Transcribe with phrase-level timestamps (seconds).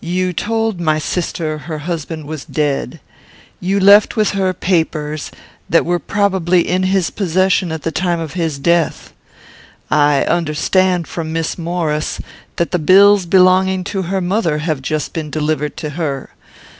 [0.00, 2.98] "You told my sister her husband was dead.
[3.60, 5.30] You left with her papers
[5.68, 9.12] that were probably in his possession at the time of his death.
[9.88, 12.20] I understand from Miss Maurice
[12.56, 16.30] that the bills belonging to her mother have just been delivered to her.